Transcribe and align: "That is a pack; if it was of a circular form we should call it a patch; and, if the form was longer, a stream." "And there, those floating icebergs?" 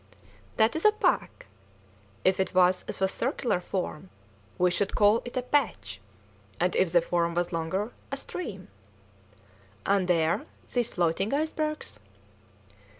"That 0.57 0.75
is 0.75 0.83
a 0.83 0.91
pack; 0.91 1.45
if 2.25 2.39
it 2.39 2.55
was 2.55 2.83
of 2.87 3.03
a 3.03 3.07
circular 3.07 3.59
form 3.61 4.09
we 4.57 4.71
should 4.71 4.95
call 4.95 5.21
it 5.25 5.37
a 5.37 5.43
patch; 5.43 6.01
and, 6.59 6.75
if 6.75 6.91
the 6.91 7.01
form 7.01 7.35
was 7.35 7.53
longer, 7.53 7.91
a 8.11 8.17
stream." 8.17 8.69
"And 9.85 10.07
there, 10.07 10.47
those 10.73 10.89
floating 10.89 11.35
icebergs?" 11.35 11.99